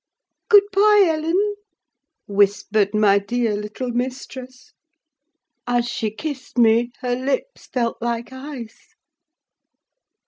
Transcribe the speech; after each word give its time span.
"Good 0.49 0.63
bye, 0.73 1.03
Ellen!" 1.09 1.53
whispered 2.25 2.95
my 2.95 3.19
dear 3.19 3.55
little 3.55 3.91
mistress. 3.91 4.73
As 5.67 5.87
she 5.87 6.09
kissed 6.09 6.57
me, 6.57 6.89
her 7.01 7.15
lips 7.15 7.67
felt 7.67 7.97
like 8.01 8.33
ice. 8.33 8.95